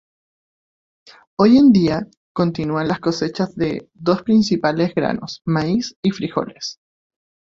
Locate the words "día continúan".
1.71-2.87